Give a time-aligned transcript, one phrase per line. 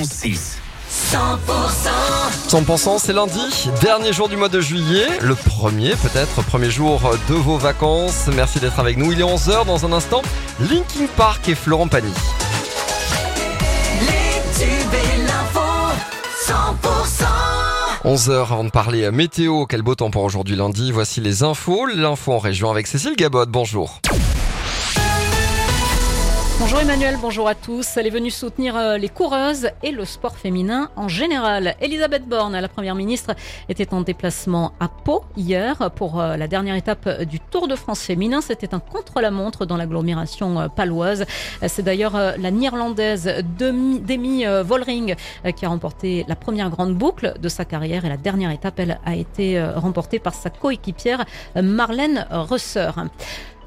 [0.00, 0.56] 11-6.
[0.90, 7.00] 100%, 100% c'est lundi, dernier jour du mois de juillet, le premier peut-être, premier jour
[7.28, 8.26] de vos vacances.
[8.34, 9.12] Merci d'être avec nous.
[9.12, 10.22] Il est 11h dans un instant.
[10.58, 12.12] Linkin Park et Florent Pagny.
[14.62, 15.60] Et l'info,
[18.04, 18.04] 100%.
[18.04, 20.90] 11h avant de parler météo, quel beau temps pour aujourd'hui lundi.
[20.92, 23.46] Voici les infos, l'info en région avec Cécile Gabot.
[23.46, 24.00] Bonjour.
[26.60, 27.96] Bonjour Emmanuel, bonjour à tous.
[27.96, 31.74] Elle est venue soutenir euh, les coureuses et le sport féminin en général.
[31.80, 33.34] Elisabeth Borne, la première ministre,
[33.70, 38.02] était en déplacement à Pau hier pour euh, la dernière étape du Tour de France
[38.02, 38.42] féminin.
[38.42, 41.24] C'était un contre-la-montre dans l'agglomération euh, paloise.
[41.66, 45.14] C'est d'ailleurs la néerlandaise Demi Volring
[45.56, 49.00] qui a remporté la première grande boucle de sa carrière et la dernière étape, elle
[49.06, 51.24] a été remportée par sa coéquipière
[51.56, 52.90] Marlène Resser.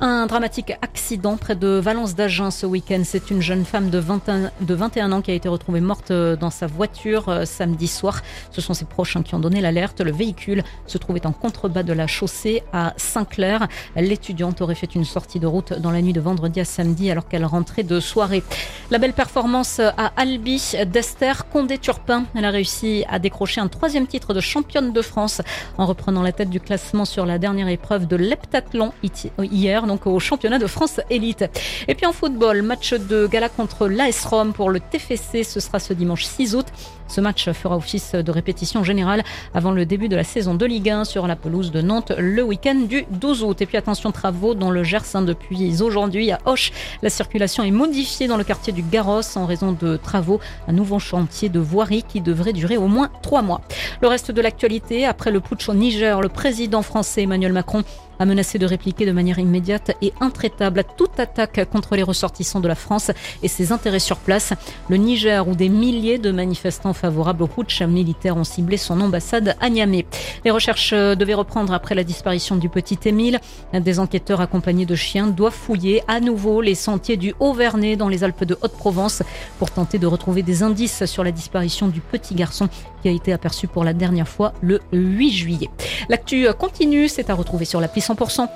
[0.00, 3.02] Un dramatique accident près de Valence d'Agen ce week-end.
[3.04, 6.34] C'est une jeune femme de 21, de 21 ans qui a été retrouvée morte euh,
[6.34, 8.22] dans sa voiture euh, samedi soir.
[8.50, 10.00] Ce sont ses proches hein, qui ont donné l'alerte.
[10.00, 13.68] Le véhicule se trouvait en contrebas de la chaussée à Saint-Clair.
[13.94, 17.28] L'étudiante aurait fait une sortie de route dans la nuit de vendredi à samedi alors
[17.28, 18.42] qu'elle rentrait de soirée.
[18.90, 22.24] La belle performance à Albi d'Esther Condé-Turpin.
[22.34, 25.40] Elle a réussi à décrocher un troisième titre de championne de France
[25.78, 28.92] en reprenant la tête du classement sur la dernière épreuve de l'heptathlon
[29.38, 31.44] hier donc au championnat de France élite.
[31.88, 35.78] Et puis en football, match de gala contre l'AS Rome pour le TFC, ce sera
[35.78, 36.66] ce dimanche 6 août.
[37.06, 40.90] Ce match fera office de répétition générale avant le début de la saison de Ligue
[40.90, 43.60] 1 sur la pelouse de Nantes le week-end du 12 août.
[43.60, 46.72] Et puis attention, travaux dans le Gers hein, depuis aujourd'hui à Hoche.
[47.02, 50.40] La circulation est modifiée dans le quartier du Garros en raison de travaux.
[50.66, 53.60] Un nouveau chantier de voirie qui devrait durer au moins trois mois.
[54.00, 57.84] Le reste de l'actualité, après le putsch au Niger, le président français Emmanuel Macron
[58.18, 62.60] a menacé de répliquer de manière immédiate et intraitable à toute attaque contre les ressortissants
[62.60, 63.10] de la France
[63.42, 64.52] et ses intérêts sur place.
[64.88, 69.56] Le Niger, où des milliers de manifestants favorables au putsch militaire ont ciblé son ambassade
[69.60, 70.06] à Niamey.
[70.44, 73.40] Les recherches devaient reprendre après la disparition du petit Émile.
[73.72, 78.24] Des enquêteurs accompagnés de chiens doivent fouiller à nouveau les sentiers du Haut-Vernay dans les
[78.24, 79.22] Alpes de Haute-Provence
[79.58, 82.68] pour tenter de retrouver des indices sur la disparition du petit garçon
[83.02, 85.70] qui a été aperçu pour la dernière fois le 8 juillet.
[86.08, 88.48] L'actu continue, c'est à retrouver sur l'appli 100%.